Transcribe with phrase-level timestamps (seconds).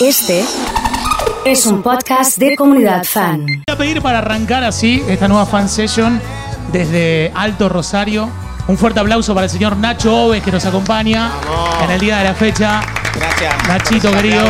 [0.00, 0.42] Este
[1.44, 3.44] es un podcast de comunidad fan.
[3.44, 6.18] Voy a pedir para arrancar así esta nueva fan session
[6.72, 8.30] desde Alto Rosario.
[8.66, 11.84] Un fuerte aplauso para el señor Nacho Oves que nos acompaña Vamos.
[11.84, 12.80] en el día de la fecha.
[13.14, 13.68] Gracias.
[13.68, 14.42] Nachito, querido.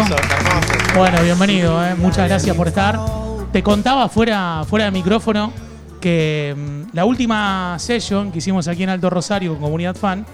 [0.96, 1.96] Bueno, bienvenido, eh.
[1.96, 3.00] muchas gracias por estar.
[3.52, 5.52] Te contaba fuera, fuera de micrófono
[6.00, 10.24] que mm, la última session que hicimos aquí en Alto Rosario con Comunidad Fan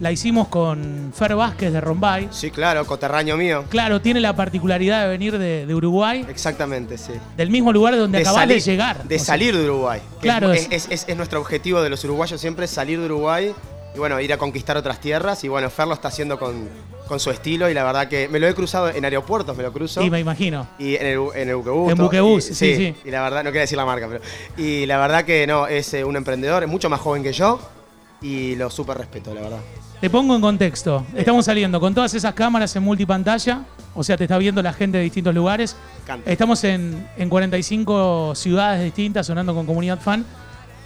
[0.00, 2.28] la hicimos con Fer Vázquez de Rombay.
[2.30, 3.64] Sí, claro, coterraño mío.
[3.70, 7.12] Claro, tiene la particularidad de venir de, de Uruguay, Exactamente, sí.
[7.36, 9.04] del mismo lugar donde acabas de llegar.
[9.04, 10.00] De O sea, salir de Uruguay.
[10.20, 13.54] Claro, Es, es- es- es- es nuestro objetivo de los uruguayos siempre, salir de Uruguay
[13.94, 15.42] y bueno, ir a conquistar otras tierras.
[15.44, 16.68] Y bueno, Fer lo está haciendo con,
[17.08, 19.72] con su estilo y la verdad que me lo he cruzado en aeropuertos, me lo
[19.72, 20.02] cruzo.
[20.02, 20.66] Sí, me imagino.
[20.78, 22.46] Y en el, en el buquebús.
[22.48, 22.94] En Y- sí, sí.
[23.06, 24.20] Y la verdad, no quería decir la marca, pero.
[24.58, 27.58] Y la verdad que no, es eh, un emprendedor, es mucho más joven que yo
[28.20, 29.60] y lo súper respeto, la verdad.
[30.00, 31.06] Te pongo en contexto.
[31.14, 33.62] Estamos saliendo con todas esas cámaras en multipantalla,
[33.94, 35.74] o sea, te está viendo la gente de distintos lugares.
[36.02, 36.30] Encanta.
[36.30, 40.26] Estamos en, en 45 ciudades distintas sonando con comunidad fan.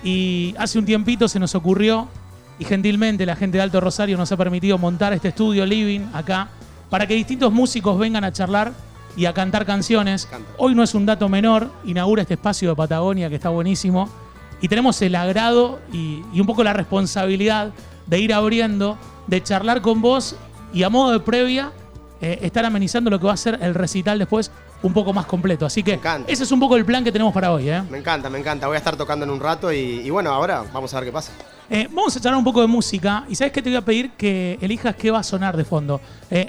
[0.04, 2.06] Y hace un tiempito se nos ocurrió,
[2.60, 6.48] y gentilmente la gente de Alto Rosario nos ha permitido montar este estudio living acá,
[6.88, 8.72] para que distintos músicos vengan a charlar
[9.16, 10.26] y a cantar canciones.
[10.26, 10.52] Encanta.
[10.56, 14.08] Hoy no es un dato menor, inaugura este espacio de Patagonia que está buenísimo.
[14.60, 17.72] Y tenemos el agrado y, y un poco la responsabilidad
[18.10, 20.34] de ir abriendo, de charlar con vos
[20.74, 21.72] y a modo de previa,
[22.20, 24.50] eh, estar amenizando lo que va a ser el recital después
[24.82, 25.64] un poco más completo.
[25.64, 27.70] Así que ese es un poco el plan que tenemos para hoy.
[27.70, 27.82] ¿eh?
[27.88, 28.66] Me encanta, me encanta.
[28.66, 31.12] Voy a estar tocando en un rato y, y bueno, ahora vamos a ver qué
[31.12, 31.32] pasa.
[31.70, 33.24] Eh, vamos a charlar un poco de música.
[33.28, 36.00] Y sabes qué te voy a pedir que elijas qué va a sonar de fondo.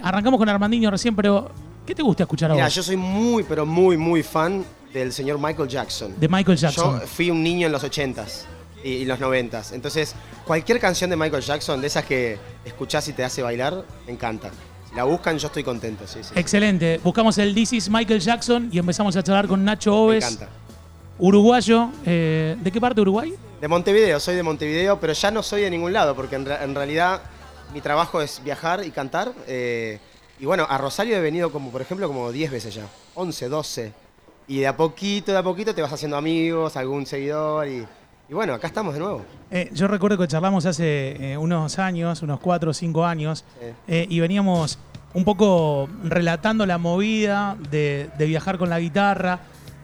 [0.02, 1.52] Arrancamos con Armandinho recién, pero
[1.86, 5.38] ¿qué te gusta escuchar a Mira, yo soy muy, pero muy, muy fan del señor
[5.40, 6.20] Michael Jackson.
[6.20, 7.02] De Michael Jackson.
[7.02, 8.46] Yo fui un niño en los 80s
[8.84, 9.74] y, y los 90s.
[9.74, 10.16] Entonces,
[10.46, 14.50] cualquier canción de Michael Jackson, de esas que escuchás y te hace bailar, me encanta.
[14.90, 16.32] Si la buscan, yo estoy contento, sí, sí.
[16.36, 17.00] Excelente.
[17.04, 20.50] Buscamos el This is Michael Jackson y empezamos a charlar con Nacho Me Oves, encanta.
[21.20, 21.90] uruguayo.
[22.06, 23.34] Eh, ¿De qué parte de Uruguay?
[23.60, 27.22] De Montevideo, soy de Montevideo, pero ya no soy de ningún lado, porque en realidad
[27.74, 29.32] mi trabajo es viajar y cantar.
[29.48, 30.00] eh,
[30.40, 33.94] y bueno, a Rosario he venido como, por ejemplo, como 10 veces ya, 11, 12.
[34.48, 37.86] Y de a poquito, de a poquito te vas haciendo amigos, algún seguidor y,
[38.32, 39.26] y bueno, acá estamos de nuevo.
[39.52, 43.66] Eh, yo recuerdo que charlamos hace eh, unos años, unos cuatro o cinco años, Sí.
[43.90, 44.80] eh, y veníamos
[45.14, 49.40] un poco relatando la movida de, de viajar con la guitarra,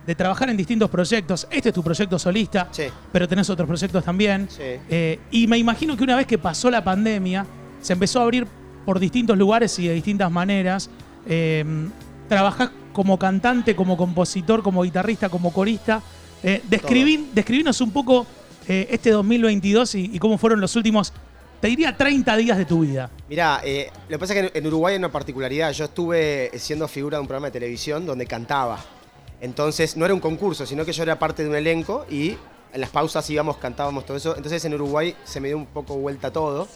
[0.05, 1.45] de trabajar en distintos proyectos.
[1.51, 2.83] Este es tu proyecto solista, Sí.
[3.11, 4.47] pero tenés otros proyectos también.
[4.49, 5.19] Sí.
[5.29, 7.45] Y me imagino que una vez que pasó la pandemia,
[7.81, 8.47] se empezó a abrir
[8.85, 10.89] por distintos lugares y de distintas maneras.
[11.27, 11.65] Eh,
[12.29, 16.01] trabajás como cantante, como compositor, como guitarrista, como corista.
[16.43, 18.25] Eh, describí- describinos un poco
[18.67, 21.13] eh, este 2022 y, y cómo fueron los últimos,
[21.61, 23.09] te diría, 30 días de tu vida.
[23.29, 25.71] Mirá, eh, lo que pasa es que en, Uruguay hay una particularidad.
[25.71, 28.79] Yo estuve siendo figura de un programa de televisión donde cantaba.
[29.41, 32.35] Entonces, no era un concurso, sino que yo era parte de un elenco y
[32.73, 34.35] en las pausas íbamos, cantábamos todo eso.
[34.35, 36.67] Entonces, en Uruguay se me dio un poco vuelta todo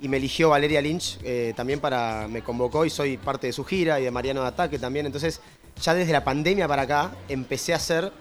[0.00, 2.26] y me eligió Valeria Lynch eh, también para.
[2.28, 5.06] Me convocó y soy parte de su gira y de Mariano de Ataque también.
[5.06, 5.40] Entonces,
[5.82, 8.12] ya desde la pandemia para acá empecé a ser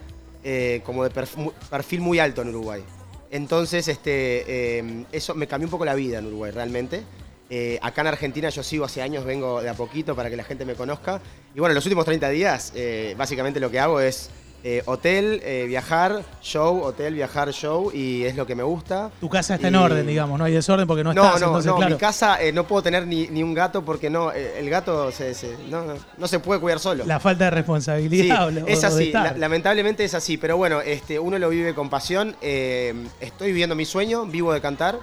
[0.45, 2.83] eh, como de perfil muy alto en Uruguay.
[3.31, 7.03] Entonces, este, eh, eso me cambió un poco la vida en Uruguay, realmente.
[7.50, 10.44] Eh, acá en Argentina yo sigo hace años, vengo de a poquito para que la
[10.44, 11.22] gente me conozca.
[11.53, 14.29] Y bueno, los últimos 30 días, eh, básicamente lo que hago es
[14.67, 19.11] eh, hotel, eh, viajar, show, hotel, viajar, show, y es lo que me gusta.
[19.19, 21.41] Tu casa está Y- en orden, digamos, no hay desorden porque no, No, estás.
[21.41, 21.93] no, entonces, no, claro.
[21.93, 25.35] mi casa eh, no puedo tener ni, ni un gato porque no, el gato se,
[25.35, 27.05] se- no, no, no se puede cuidar solo.
[27.05, 28.47] La falta de Sí, responsabilidad.
[28.47, 32.35] o es así, la- lamentablemente es así, pero bueno, este, uno lo vive con pasión.
[32.41, 34.97] estoy viviendo mi sueño, vivo de cantar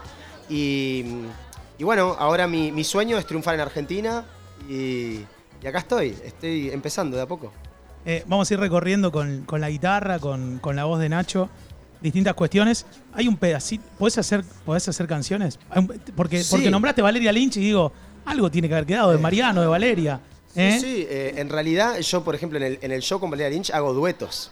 [0.50, 1.04] y,
[1.78, 4.24] y bueno, ahora mi, mi sueño es triunfar en Argentina
[4.68, 5.20] y,
[5.62, 7.52] y acá estoy, estoy empezando de a poco.
[8.04, 11.48] Eh, vamos a ir recorriendo con, con la guitarra, con, con la voz de Nacho,
[12.00, 12.84] distintas cuestiones.
[13.14, 13.84] Hay un pedacito.
[13.98, 15.58] ¿Podés hacer, podés hacer canciones?
[16.16, 16.50] Porque, Sí.
[16.50, 17.92] porque nombraste Valeria Lynch y digo,
[18.24, 20.20] algo tiene que haber quedado de Mariano, de Valeria.
[20.56, 20.78] ¿eh?
[20.80, 23.50] Sí, sí, eh, en realidad yo, por ejemplo, en el, en el show con Valeria
[23.50, 24.50] Lynch hago duetos.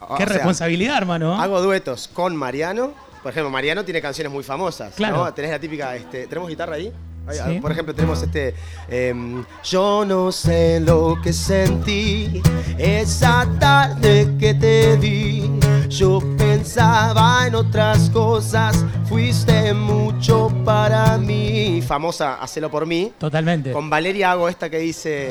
[0.00, 1.40] O Qué responsabilidad, hermano.
[1.40, 2.92] Hago duetos con Mariano.
[3.22, 4.94] Por ejemplo, Mariano tiene canciones muy famosas.
[4.96, 5.18] Claro.
[5.18, 5.32] ¿no?
[5.34, 5.94] Tenés la típica.
[5.94, 6.92] Este, ¿Tenemos guitarra ahí?
[7.30, 7.60] Sí.
[7.60, 8.54] Por ejemplo, tenemos este.
[8.88, 12.42] em, Yo no sé lo que sentí
[12.78, 15.50] esa tarde que te vi.
[15.88, 18.84] Yo pensaba en otras cosas.
[19.08, 21.82] Fuiste mucho para mí.
[21.86, 23.12] Famosa, hacelo por mí.
[23.18, 23.72] Totalmente.
[23.72, 25.30] Con Valeria hago esta que dice.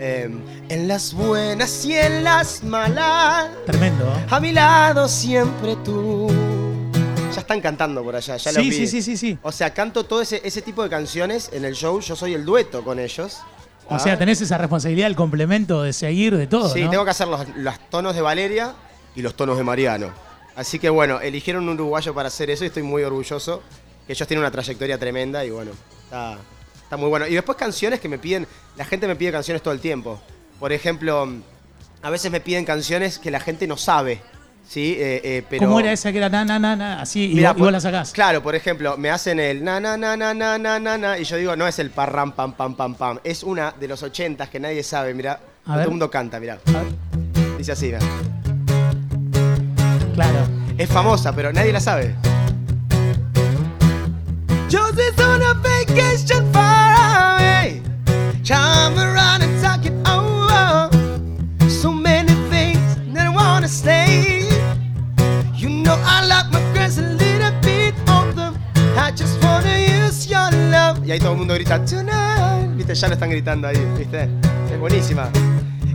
[0.00, 3.48] em, en las buenas y en las malas.
[3.66, 4.04] Tremendo.
[4.04, 4.26] ¿eh?
[4.30, 6.28] A mi lado siempre tú.
[7.32, 8.76] Ya están cantando por allá, ya los Sí, vi.
[8.76, 9.38] sí, sí, sí, sí.
[9.42, 12.00] O sea, canto todo ese, ese tipo de canciones en el show.
[12.00, 13.38] Yo soy el dueto con ellos.
[13.88, 16.68] O sea, tenés esa responsabilidad, el complemento de seguir, de todo.
[16.68, 16.90] Sí, ¿no?
[16.90, 18.74] tengo que hacer los, los tonos de Valeria
[19.14, 20.10] y los tonos de Mariano.
[20.56, 23.62] Así que bueno, eligieron un uruguayo para hacer eso y estoy muy orgulloso.
[24.06, 25.72] Que ellos tienen una trayectoria tremenda y bueno,
[26.04, 26.38] está,
[26.82, 27.26] está muy bueno.
[27.26, 28.46] Y después canciones que me piden,
[28.76, 30.20] la gente me pide canciones todo el tiempo.
[30.58, 31.28] Por ejemplo,
[32.02, 34.20] a veces me piden canciones que la gente no sabe.
[34.80, 37.80] Eh, eh, ¿Cómo era esa que era na, na, na, na así y, vos, la
[37.80, 38.12] sacás?
[38.12, 41.24] Claro, por ejemplo, me hacen el na, na, na, na, na, na, na, na y
[41.24, 43.18] yo digo, no es el parram, pam, pam, pam, pam.
[43.22, 45.40] Es una de los ochentas que nadie sabe, mirá.
[45.64, 46.58] Todo el mundo canta, mirá.
[47.58, 47.98] Dice así, mirá.
[50.14, 50.46] Claro.
[50.78, 52.14] Es famosa, pero nadie la sabe.
[54.70, 57.82] Joseph's on a vacation far away.
[71.04, 72.74] Y ahí todo el mundo grita tonight.
[72.76, 74.30] Viste, ya lo están gritando ahí, viste.
[74.72, 75.24] Es buenísima.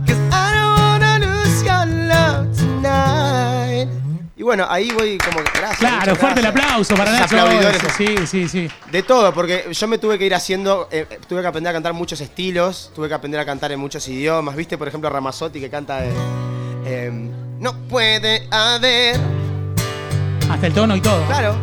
[0.06, 3.88] Cause I don't wanna lose your love tonight.
[4.36, 5.78] Y bueno, ahí voy como que gracias.
[5.78, 7.24] Claro, fuerte el aplauso para Nacho.
[7.24, 7.82] aplaudidores.
[7.96, 8.70] Sí, sí, sí.
[8.92, 11.94] De todo, porque yo me tuve que ir haciendo, eh, tuve que aprender a cantar
[11.94, 15.70] muchos estilos, tuve que aprender a cantar en muchos idiomas, viste, por ejemplo, Ramazzotti que
[15.70, 17.10] canta eh,
[17.58, 19.16] No puede haber,
[20.50, 21.24] Hasta el tono y todo.
[21.26, 21.56] claro,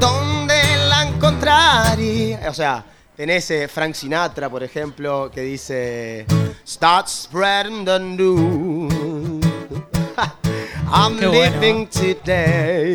[0.00, 0.54] ¿dónde
[0.88, 2.48] la encontraría?
[2.48, 2.84] O sea,
[3.16, 6.24] tenés eh, Frank Sinatra, por ejemplo, que dice
[6.66, 9.44] Start spreading the news.
[10.92, 11.60] I'm Qué bueno.
[11.60, 12.94] living today.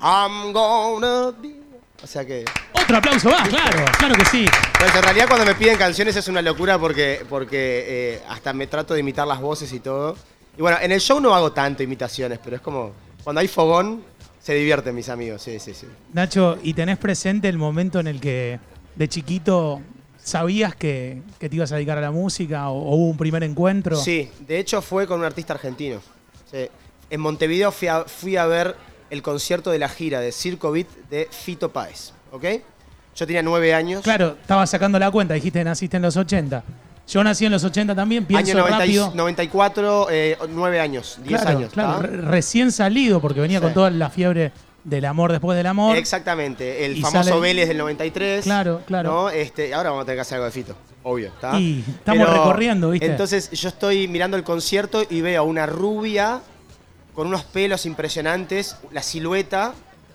[0.00, 1.54] I'm gonna be.
[2.02, 2.44] O sea que.
[2.74, 4.46] Otro aplauso más, claro, claro que sí.
[4.78, 8.66] Pues en realidad cuando me piden canciones es una locura porque, porque eh, hasta me
[8.66, 10.16] trato de imitar las voces y todo.
[10.58, 12.92] Y bueno, en el show no hago tanto imitaciones, pero es como.
[13.22, 14.02] Cuando hay fogón,
[14.40, 15.86] se divierten mis amigos, sí, sí, sí.
[16.12, 18.58] Nacho, ¿y tenés presente el momento en el que
[18.96, 19.80] de chiquito
[20.22, 23.44] sabías que, que te ibas a dedicar a la música o, o hubo un primer
[23.44, 23.96] encuentro?
[23.96, 26.00] Sí, de hecho fue con un artista argentino.
[26.50, 26.68] Sí.
[27.10, 28.74] En Montevideo fui a, fui a ver
[29.10, 32.44] el concierto de la gira de Circo Beat de Fito Páez, ¿ok?
[33.14, 34.02] Yo tenía nueve años.
[34.02, 36.64] Claro, estabas sacando la cuenta, dijiste naciste en los 80.
[37.08, 39.12] Yo nací en los 80 también, pienso Año 90 y- rápido.
[39.14, 41.72] 94, eh, nueve años, diez claro, años.
[41.72, 43.64] claro, recién salido porque venía Sí.
[43.64, 44.52] con toda la fiebre
[44.84, 45.96] del amor después del amor.
[45.96, 48.44] Exactamente, el Y famoso sale- Vélez del 93.
[48.44, 49.10] Claro, claro.
[49.10, 49.30] ¿no?
[49.30, 51.30] Este, ahora vamos a tener que hacer algo de Fito, obvio.
[51.40, 51.58] ¿tá?
[51.58, 53.06] Y estamos recorriendo, ¿viste?
[53.06, 56.40] Entonces yo estoy mirando el concierto y veo a una rubia
[57.14, 59.72] con unos pelos impresionantes, la silueta,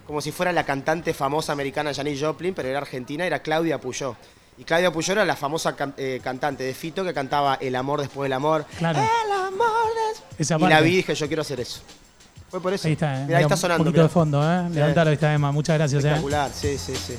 [0.07, 4.15] como si fuera la cantante famosa americana Janis Joplin, pero era argentina, era Claudia Puyó.
[4.57, 7.99] Y Claudia Puyó era la famosa can- eh, cantante de Fito que cantaba El amor
[8.01, 8.65] después del amor.
[8.77, 8.99] Claro.
[8.99, 9.67] El amor
[10.37, 10.61] después.
[10.61, 11.81] Y la vi y dije, yo quiero hacer eso.
[12.49, 12.87] Fue por eso.
[12.87, 13.25] Ahí está, eh.
[13.25, 13.83] Mirá, ahí está Un sonando.
[13.83, 14.03] poquito mirá.
[14.03, 14.65] de fondo, ¿eh?
[14.69, 14.75] Sí.
[14.75, 15.51] Levantalo, ahí está Emma.
[15.51, 16.07] Muchas gracias, ¿eh?
[16.07, 17.17] Espectacular, sí, sí, sí.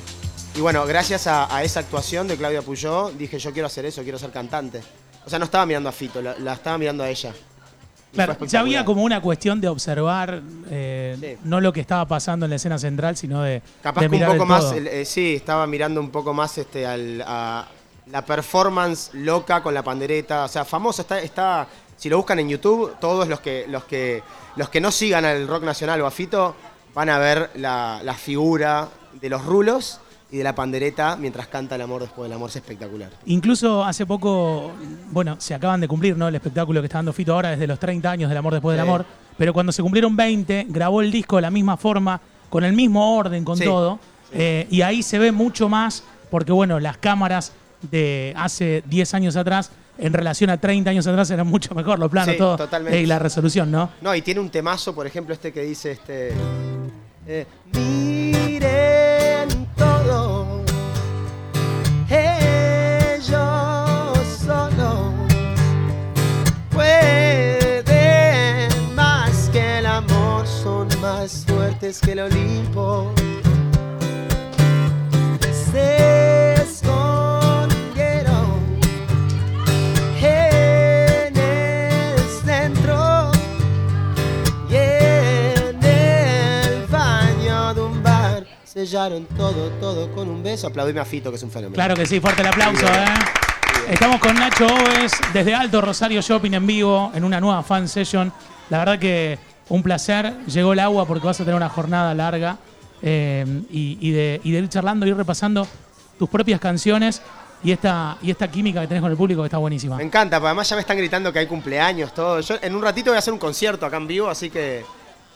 [0.57, 4.03] Y bueno, gracias a, a esa actuación de Claudia Puyó, dije yo quiero hacer eso,
[4.05, 4.81] quiero ser cantante.
[5.27, 7.33] O sea, no estaba mirando a Fito, la, la estaba mirando a ella.
[8.15, 10.41] Claro, ya había como una cuestión de observar
[10.71, 11.37] eh, Sí.
[11.45, 14.33] no lo que estaba pasando en la escena central, sino de, Capaz de que un
[14.33, 17.67] poco más, el- eh, sí, estaba mirando un poco más este, al- a
[18.11, 20.45] la performance loca con la pandereta.
[20.45, 21.67] O sea, famoso, está, está,
[21.97, 24.23] si lo buscan en YouTube, todos los que, los que,
[24.57, 26.55] los que no sigan al rock nacional o a Fito
[26.95, 28.89] van a ver la, la figura
[29.21, 30.01] de los rulos
[30.35, 32.51] y de la pandereta mientras canta el amor después del amor.
[32.51, 33.09] Es espectacular.
[33.27, 34.73] Incluso hace poco,
[35.13, 36.27] bueno, se acaban de cumplir, ¿no?
[36.27, 38.81] El espectáculo que está dando Fito ahora desde los 30 años del amor después del
[38.83, 39.07] amor.
[39.39, 42.21] Pero cuando se cumplieron 20, grabó el disco de la misma forma,
[42.51, 43.65] con el mismo orden, con Sí.
[43.65, 44.01] todo.
[44.33, 47.53] Eh, y ahí se ve mucho más, porque bueno, las cámaras
[47.93, 52.11] de hace 10 años atrás, en relación a 30 años atrás, eran mucho mejor los
[52.11, 52.57] planos, Sí, todo.
[52.57, 52.99] totalmente.
[52.99, 53.91] eh, y la resolución, ¿no?
[54.01, 56.33] No, y tiene un temazo, por ejemplo, este que dice este.
[57.29, 58.84] eh, Miren
[71.85, 73.13] que el Olimpo.
[75.71, 77.85] Se escondieron
[80.19, 83.31] en el centro
[84.71, 90.69] y en el baño de un bar sellaron todo, todo con un beso.
[90.69, 91.75] Aplaudime a Fito, que es un fenómeno.
[91.75, 93.05] Claro que sí, fuerte el aplauso, ¿eh?
[93.91, 98.33] Estamos con Nacho Oves desde Alto Rosario Shopping en vivo en una nueva fan session.
[98.71, 99.39] La verdad que
[99.69, 100.35] un placer.
[100.47, 102.59] Llegó el agua porque vas a tener una jornada larga
[103.03, 105.67] eh, y, y de, y de ir charlando, ir repasando
[106.19, 107.21] tus propias canciones
[107.63, 109.97] y esta, y esta química que tenés con el público que está buenísima.
[109.97, 112.41] Me encanta, porque además ya me están gritando que hay cumpleaños, todo.
[112.41, 114.85] Yo en un ratito voy a hacer un concierto acá en vivo, así que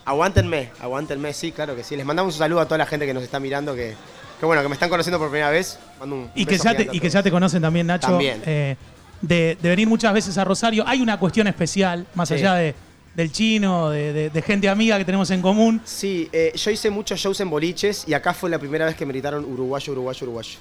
[0.05, 1.97] aguántenme, aguántenme, sí, claro que sí.
[1.97, 3.95] Les mandamos un saludo a toda la gente que nos está mirando, que
[4.39, 5.81] que bueno, que me están conociendo por primera vez.
[5.99, 8.07] Mando un Y que, ya te, y que ya te conocen también, Nacho.
[8.07, 8.41] También.
[8.47, 8.77] eh,
[9.21, 10.85] de, de venir muchas veces a Rosario.
[10.87, 12.35] Hay una cuestión especial, más Sí.
[12.35, 12.73] allá de,
[13.19, 15.81] del chino, de, de- de gente amiga que tenemos en común.
[15.85, 19.05] Sí, eh, yo hice muchos shows en boliches y acá fue la primera vez que
[19.05, 20.59] me gritaron uruguayo, uruguayo, uruguayo.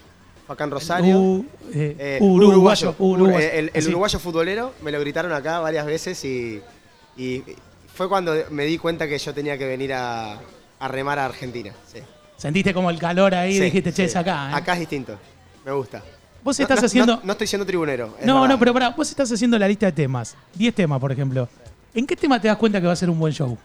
[0.47, 1.19] Fue acá en Rosario.
[1.19, 3.37] U- eh, Eh, uruguayo, uruguayo.
[3.39, 6.59] Eh, El, uruguayo futbolero me lo gritaron acá varias veces y,
[7.15, 7.43] y
[7.93, 10.39] fue cuando me di cuenta que yo tenía que venir a,
[10.79, 11.71] a remar a Argentina.
[11.93, 11.99] Sí.
[12.37, 14.01] Sentiste como el calor ahí y dijiste, che, sí.
[14.03, 14.49] es acá.
[14.49, 14.55] ¿eh?
[14.55, 15.15] Acá es distinto.
[15.63, 16.01] Me gusta.
[16.43, 17.15] Vos No- estás no- haciendo.
[17.17, 18.15] No, no estoy siendo tribunero.
[18.19, 18.49] es No, verdad.
[18.49, 20.35] no, pero pará, vos estás haciendo la lista de temas.
[20.55, 21.47] 10 temas, por ejemplo.
[21.97, 23.57] ¿En qué tema te das cuenta que va a ser un buen show?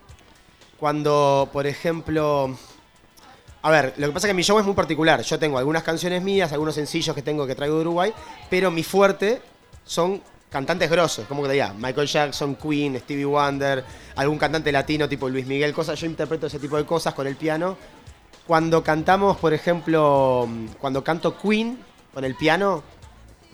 [0.81, 2.57] Cuando, por ejemplo.
[3.61, 5.21] A ver, lo que pasa es que mi show es muy particular.
[5.21, 8.11] Yo tengo algunas canciones mías, algunos sencillos que tengo que traigo de Uruguay,
[8.49, 9.43] pero mi fuerte
[9.85, 13.85] son cantantes grosos, como que te diga, Michael Jackson, Queen, Stevie Wonder,
[14.17, 16.01] algún cantante latino tipo Luis Miguel, cosas.
[16.01, 17.77] Yo interpreto ese tipo de cosas con el piano.
[18.47, 20.49] Cuando cantamos, por ejemplo,
[20.81, 21.79] cuando canto Queen
[22.15, 22.83] con el piano,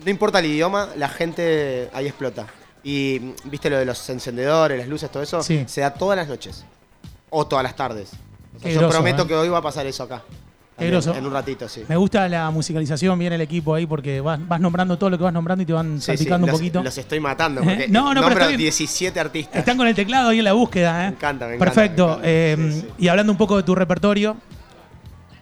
[0.05, 2.47] no importa el idioma, la gente ahí explota.
[2.83, 5.63] Y viste lo de los encendedores, las luces, todo eso, Sí.
[5.67, 6.63] se da todas las noches.
[7.29, 8.09] O todas las tardes.
[8.55, 9.27] O sea, Qué yo groso, prometo ¿eh?
[9.27, 10.23] que hoy va a pasar eso acá.
[10.77, 11.01] También.
[11.17, 11.83] En un ratito, sí.
[11.89, 15.25] Me gusta la musicalización, viene el equipo ahí porque vas, vas nombrando todo lo que
[15.25, 16.81] vas nombrando y te van Sí, sí, salpicando un poquito.
[16.81, 17.61] los estoy matando.
[17.61, 18.59] Porque No, no, pero nombro está bien.
[18.59, 19.55] 17 artistas.
[19.57, 21.09] Están con el teclado ahí en la búsqueda, ¿eh?
[21.09, 22.05] Me encanta, me encanta, Perfecto.
[22.07, 22.29] me encanta.
[22.29, 22.87] Eh, Sí, sí.
[22.97, 24.37] Y hablando un poco de tu repertorio,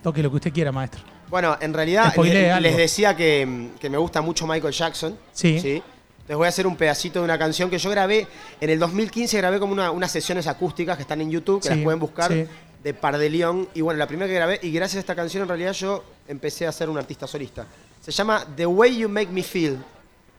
[0.01, 1.01] toque lo que usted quiera, maestro.
[1.29, 2.13] Bueno, en realidad
[2.59, 5.15] les decía que, que me gusta mucho Michael Jackson.
[5.33, 5.83] Sí.
[6.27, 8.27] Les voy a hacer un pedacito de una canción que yo grabé
[8.59, 11.75] en el 2015, grabé como una- unas sesiones acústicas que están en YouTube, que Sí,
[11.75, 12.45] las pueden buscar, sí.
[12.83, 13.69] de Par de León.
[13.73, 16.67] Y bueno, la primera que grabé, y gracias a esta canción en realidad yo empecé
[16.67, 17.65] a ser un artista solista.
[18.01, 19.77] Se llama The Way You Make Me Feel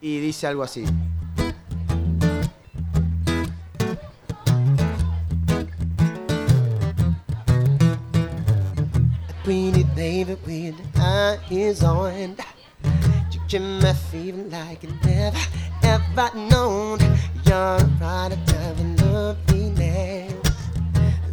[0.00, 0.85] y dice algo así.
[9.45, 12.37] Pretty baby with eyes on
[14.11, 14.90] feeling like you
[16.19, 16.99] ever known
[17.45, 20.33] You're a product of loveliness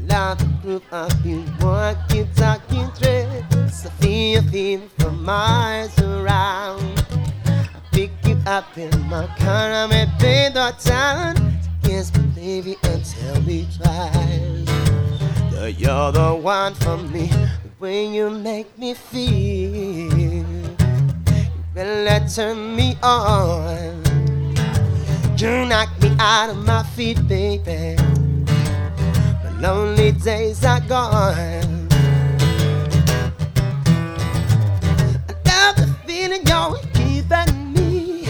[0.07, 7.03] Love the group of you walking, talking threads I feel you feel from miles around.
[7.47, 11.35] I pick you up in my car, I'm at Baylor Town.
[11.83, 14.65] Kiss me baby and tell me twice
[15.51, 20.17] that you're the one for me The way you make me feel.
[20.17, 20.45] You
[21.73, 24.14] really turn me on
[25.37, 27.97] You knock me out of my feet, baby.
[29.43, 31.89] My lonely days are gone.
[35.27, 38.27] I love the feeling you're giving me.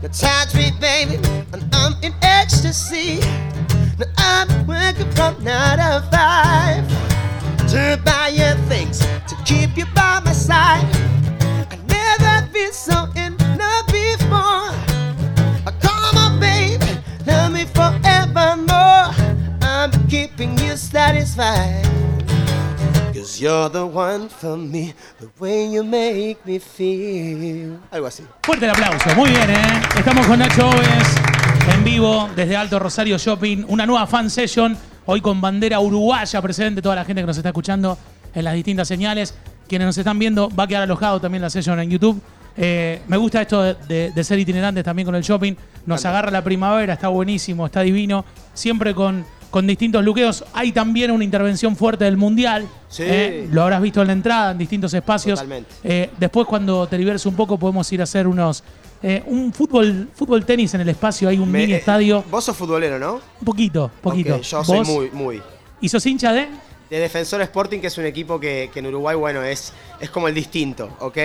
[0.00, 1.16] Now touch me, baby,
[1.52, 3.20] and I'm in ecstasy.
[3.98, 6.88] Now I'm working from nine to five.
[7.68, 10.95] To buy you things, to keep you by my side
[21.00, 21.84] satisfied
[23.12, 28.64] Cause you're the one for me The way you make me feel Algo así Fuerte
[28.64, 29.82] el aplauso, muy bien, ¿eh?
[29.98, 31.16] Estamos con Nacho Oves
[31.74, 34.74] en vivo desde Alto Rosario Shopping, una nueva fan session,
[35.04, 37.98] hoy con bandera uruguaya presente, toda la gente que nos está escuchando
[38.34, 39.34] en las distintas señales.
[39.68, 42.22] Quienes nos están viendo, va a quedar alojado también la session en YouTube.
[42.56, 45.54] Eh, me gusta esto de, de- de ser itinerantes también con el shopping.
[45.86, 48.24] Nos agarra la primavera, está buenísimo, está divino.
[48.54, 50.44] Siempre con, con distintos luqueos.
[50.52, 52.66] Hay también una intervención fuerte del Mundial.
[52.88, 53.02] Sí.
[53.06, 53.48] ¿eh?
[53.50, 55.38] Lo habrás visto en la entrada, en distintos espacios.
[55.38, 55.70] Totalmente.
[55.84, 58.62] Eh, después, cuando te liberes un poco, podemos ir a hacer unos.
[59.02, 62.24] eh, un fútbol, fútbol tenis en el espacio, hay un Me- mini estadio.
[62.30, 63.14] Vos sos futbolero, ¿no?
[63.14, 64.36] Un poquito, poquito.
[64.36, 64.88] Ok, yo soy ¿Vos?
[64.88, 65.42] muy, muy.
[65.80, 66.48] ¿Y sos hincha de?
[66.88, 70.28] De Defensor Sporting, que es un equipo que, que en Uruguay, bueno, es, es como
[70.28, 71.18] el distinto, ¿ok?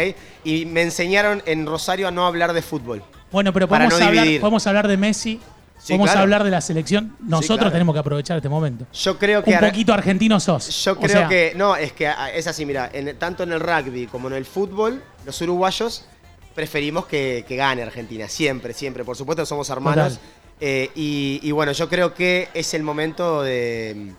[0.44, 3.04] Y me enseñaron en Rosario a no hablar de fútbol.
[3.32, 5.40] Bueno, pero Para podemos, no hablar, podemos hablar de Messi.
[5.82, 6.22] Sí, podemos claro.
[6.22, 7.16] hablar de la selección.
[7.22, 7.72] Nosotros claro.
[7.72, 8.86] tenemos que aprovechar este momento.
[8.94, 9.52] Yo creo que...
[9.52, 10.84] Un poquito argentino sos.
[10.84, 11.54] Yo O creo sea, que...
[11.56, 14.46] No, es que ah, es así, mira, en- tanto en el rugby como en el
[14.46, 16.06] fútbol, los uruguayos
[16.54, 19.04] preferimos que, que gane Argentina, siempre, siempre.
[19.04, 20.20] Por supuesto somos hermanos.
[20.60, 24.12] Eh, y, y bueno, yo creo que es el momento de,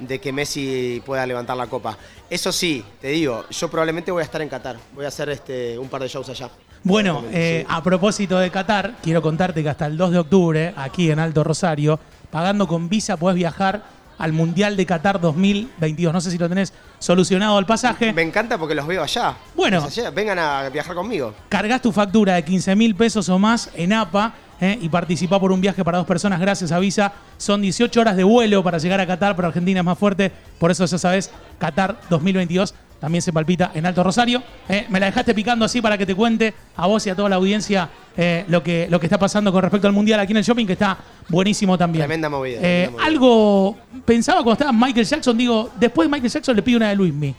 [0.00, 1.96] de que Messi pueda levantar la copa.
[2.28, 4.76] Eso sí, te digo, yo probablemente voy a estar en Qatar.
[4.94, 6.50] Voy a hacer este, un par de shows allá.
[6.84, 11.10] Bueno, eh, a propósito de Qatar, quiero contarte que hasta el 2 de octubre, aquí
[11.10, 11.98] en Alto Rosario,
[12.30, 13.82] pagando con visa, podés viajar
[14.18, 16.12] al Mundial de Qatar 2022.
[16.12, 18.12] No sé si lo tenés solucionado el pasaje.
[18.12, 19.36] Me encanta porque los veo allá.
[19.54, 19.82] Bueno.
[19.82, 20.10] Allá.
[20.10, 21.34] Vengan a viajar conmigo.
[21.48, 25.52] Cargas tu factura de 15 mil pesos o más en APA eh, y participá por
[25.52, 27.12] un viaje para dos personas gracias a Visa.
[27.36, 30.32] Son 18 horas de vuelo para llegar a Qatar, pero Argentina es más fuerte.
[30.58, 34.42] Por eso ya sabes, Qatar 2022 también se palpita en Alto Rosario.
[34.68, 37.28] Eh, me la dejaste picando así para que te cuente a vos y a toda
[37.28, 40.38] la audiencia eh, lo, que, lo que está pasando con respecto al Mundial aquí en
[40.38, 42.02] el shopping, que está buenísimo también.
[42.02, 43.06] Tremenda movida, Eh, tremenda movida.
[43.06, 46.96] algo pensaba cuando estaba Michael Jackson, digo, después de Michael Jackson le pido una de
[46.96, 47.34] Luismi.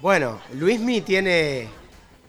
[0.00, 1.68] Bueno, Luismi tiene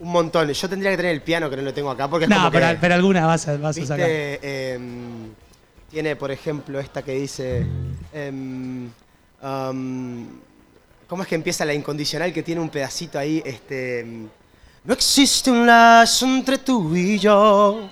[0.00, 0.48] un montón.
[0.52, 2.50] Yo tendría que tener el piano que no lo tengo acá porque es No, como
[2.52, 3.86] pero, que, pero alguna vas a, vas a ¿viste?
[3.86, 4.08] sacar.
[4.08, 5.28] Em,
[5.90, 7.66] tiene, por ejemplo, esta que dice...
[8.12, 8.88] em,
[11.08, 13.42] ¿Cómo es que empieza la incondicional que tiene un pedacito ahí?
[13.42, 14.28] Este, em,
[14.84, 17.88] no existe un lazo entre tú y yo.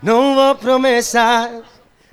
[0.00, 1.50] No hubo promesas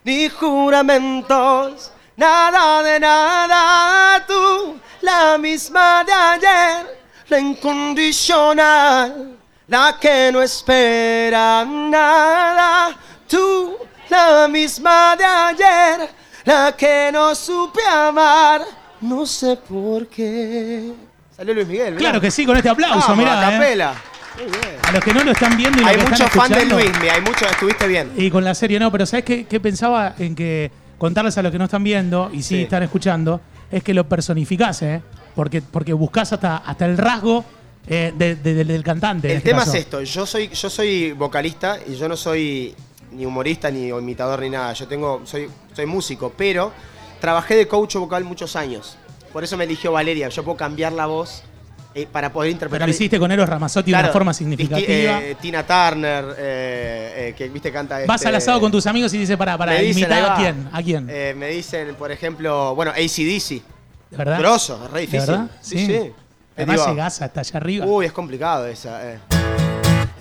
[0.04, 4.26] ni juramentos, nada de nada.
[4.28, 7.00] Tú, la misma de ayer,
[7.30, 12.98] la incondicional, la que no espera nada.
[13.30, 13.78] Tú,
[14.10, 16.10] la misma de ayer,
[16.44, 20.92] la que no supe amar, no sé por qué.
[21.36, 22.00] Salió Luis Miguel, ¿verdad?
[22.00, 23.40] Claro que sí, con este aplauso, Vamos, mirá.
[23.48, 23.58] a eh.
[23.58, 23.96] capela.
[24.88, 26.66] A los que no lo están viendo y Hay lo que mucho están fan de
[26.66, 28.12] Luismi, hay mucho, estuviste bien.
[28.16, 31.52] Y con la serie no, pero ¿sabes qué, qué pensaba en que contarles a los
[31.52, 32.62] que no están viendo y sí, Sí.
[32.64, 33.42] están escuchando?
[33.70, 35.02] Es que lo personificás, ¿eh?
[35.36, 37.44] Porque, porque buscás hasta, hasta el rasgo
[37.88, 39.30] eh, de- de- del- del cantante.
[39.32, 39.74] El este tema caso.
[39.74, 42.76] es esto, yo soy, yo soy vocalista y yo no soy
[43.12, 44.72] ni humorista ni imitador ni nada.
[44.74, 46.72] Yo tengo, soy, soy músico, pero
[47.22, 48.98] trabajé de coach vocal muchos años.
[49.32, 50.28] Por eso me eligió Valeria.
[50.28, 51.44] Yo puedo cambiar la voz
[51.96, 52.88] eh, para poder Pero interpretar.
[52.90, 55.22] lo hiciste con Eros Ramazzotti de Claro, una forma significativa.
[55.22, 58.00] eh, Tina Turner, eh, eh, que viste canta.
[58.06, 60.70] Vas este, al asado con tus amigos y dices, para, para, dicen, imitar a quién,
[60.74, 61.08] a quién.
[61.10, 63.62] Eh, me dicen, por ejemplo, bueno, ACDC.
[64.10, 64.40] ¿De verdad?
[64.40, 65.28] Grosso, es re ¿De difícil.
[65.30, 65.52] verdad?
[65.62, 65.88] Sí, sí.
[65.88, 66.14] Te
[66.58, 67.86] Además digo, llegás hasta allá arriba.
[67.86, 69.14] Uy, es complicado esa.
[69.14, 69.20] Eh.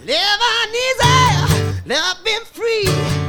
[0.05, 3.20] Living easy, free.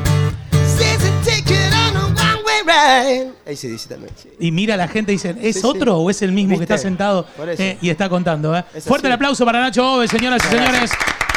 [2.68, 3.32] A one-way ride.
[3.51, 4.30] ACDC también, sí.
[4.39, 5.68] Y mira a la gente y dicen, ¿es Sí, sí.
[5.68, 7.25] otro o es el mismo que está sentado
[7.58, 8.56] eh, y está contando?
[8.58, 8.63] eh?
[8.74, 9.12] Es Fuerte así.
[9.12, 10.91] el aplauso para Nacho Oves, señoras y señores.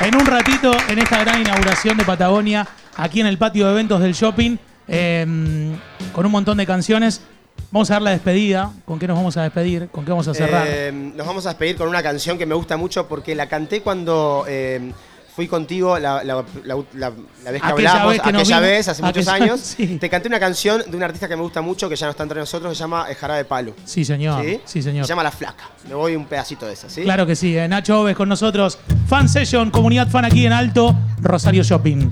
[0.05, 2.67] En un ratito, en esta gran inauguración de Patagonia,
[2.97, 4.57] aquí en el patio de eventos del shopping,
[4.89, 5.77] eh,
[6.13, 7.21] con un montón de canciones.
[7.71, 8.73] Vamos a dar la despedida.
[8.85, 9.89] ¿Con qué nos vamos a despedir?
[9.91, 10.65] ¿Con qué vamos a cerrar?
[10.69, 13.81] Eh, nos vamos a despedir con una canción que me gusta mucho porque la canté
[13.83, 14.93] cuando eh,
[15.35, 17.19] fui contigo la, la- la- la- vez
[17.61, 19.61] que Aquella hablamos, vez que aquella vez, hace muchos años.
[19.77, 19.99] sí.
[19.99, 22.23] Te canté una canción de un artista que me gusta mucho, que ya no está
[22.23, 23.75] entre nosotros, se llama El Jarabe de Palo.
[23.85, 24.45] sí, señor.
[24.45, 24.61] ¿Sí?
[24.65, 25.05] Sí, señor.
[25.07, 25.65] Se llama La Flaca.
[25.89, 27.03] Me voy un pedacito de esa, ¿sí?
[27.03, 27.57] Claro que sí.
[27.57, 27.67] eh.
[27.69, 28.79] Nacho Oves con nosotros.
[29.09, 32.11] Fan Session, comunidad fan aquí en Alto, Rosario Shopping.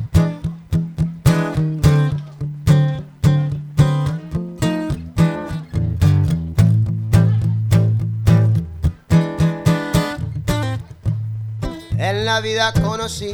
[12.43, 13.31] Vida conocí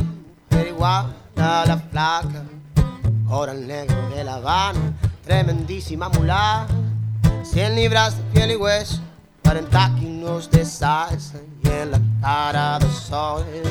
[0.50, 2.44] pero igual a la flaca,
[3.26, 4.92] coral negro de La Habana,
[5.24, 6.66] tremendísima mulata,
[7.42, 9.00] cien libras de piel y hueso,
[9.44, 13.66] 40 kilos de salsa y en la cara dos soles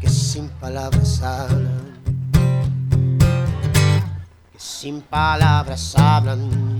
[0.00, 2.28] que sin palabras hablan,
[4.52, 6.76] que sin palabras hablan.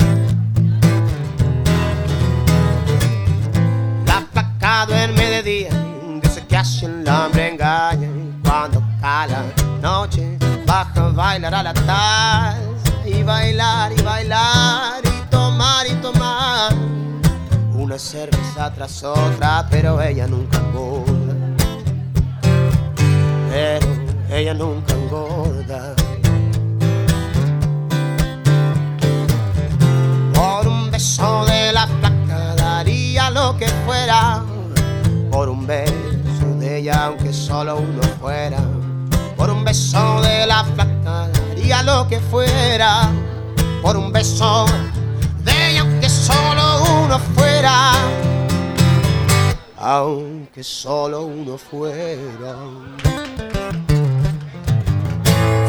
[4.06, 5.70] La placa duerme de día,
[6.52, 8.10] que así el hambre engaña.
[8.44, 9.42] Cuando cae la
[9.80, 10.36] noche,
[10.66, 12.58] baja a bailar a la taza.
[13.06, 16.74] Y bailar, y bailar, y tomar, y tomar.
[17.74, 21.34] Una cerveza tras otra, pero ella nunca engorda.
[23.50, 23.88] Pero
[24.30, 24.91] ella nunca
[42.12, 43.10] que fuera.
[43.80, 44.66] Por un beso
[45.44, 47.92] de ella, aunque solo uno fuera.
[49.78, 52.54] Aunque solo uno fuera.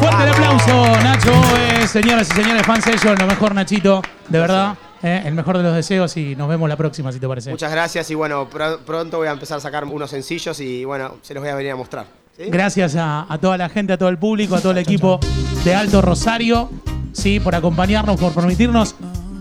[0.00, 4.76] Fuerte el aplauso, Nacho Oves, señoras y señores, fan session, lo mejor, Nachito, de verdad.
[5.04, 7.50] Eh, el mejor de los deseos y nos vemos la próxima, si te parece.
[7.50, 11.16] Muchas gracias y bueno, pr- pronto voy a empezar a sacar unos sencillos y bueno,
[11.22, 12.06] se los voy a venir a mostrar.
[12.36, 12.44] ¿sí?
[12.48, 15.20] Gracias a, a toda la gente, a todo el público, a todo el equipo
[15.64, 16.70] de Alto Rosario,
[17.12, 18.94] sí, por acompañarnos, por permitirnos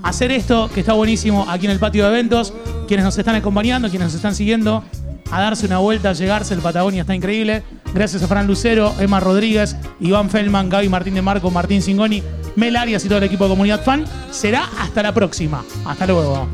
[0.04, 2.54] hacer esto que está buenísimo aquí en el patio de eventos.
[2.88, 4.84] Quienes nos están acompañando, quienes nos están siguiendo,
[5.32, 6.54] a darse una vuelta, a llegarse.
[6.54, 7.64] El Patagonia está increíble.
[7.94, 12.24] Gracias a Fran Lucero, Emma Rodríguez, Iván Feldman, Gaby Martín de Marco, Martín Singoni,
[12.56, 14.06] Mel Arias y todo el equipo de Comunidad Fan.
[14.32, 15.64] Será hasta la próxima.
[15.86, 16.48] Hasta luego.